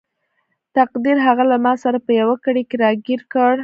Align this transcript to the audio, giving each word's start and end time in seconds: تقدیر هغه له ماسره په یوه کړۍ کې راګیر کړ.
تقدیر 0.77 1.17
هغه 1.27 1.43
له 1.51 1.57
ماسره 1.65 1.97
په 2.05 2.11
یوه 2.21 2.35
کړۍ 2.43 2.63
کې 2.69 2.75
راګیر 2.83 3.21
کړ. 3.33 3.53